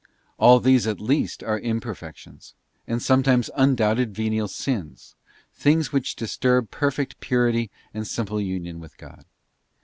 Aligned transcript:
All 0.39 0.59
these 0.59 0.87
at 0.87 0.99
least 0.99 1.43
are 1.43 1.59
imperfections, 1.59 2.55
and 2.87 2.99
sometimes 3.03 3.51
undoubted 3.55 4.15
venial 4.15 4.47
sins; 4.47 5.15
things 5.53 5.91
which 5.93 6.15
disturb 6.15 6.71
per 6.71 6.89
fect 6.89 7.19
purity 7.19 7.69
and 7.93 8.07
simple 8.07 8.41
union 8.41 8.79
with 8.79 8.97
God. 8.97 9.25